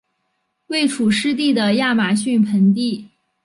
[0.65, 3.07] 位处湿热的亚马逊盆地。